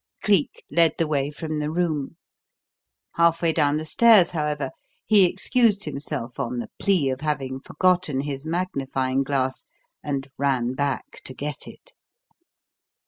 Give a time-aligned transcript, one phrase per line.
[0.23, 2.17] Cleek led the way from the room.
[3.17, 4.71] Halfway down the stairs, however,
[5.05, 9.63] he excused himself on the plea of having forgotten his magnifying glass,
[10.03, 11.93] and ran back to get it.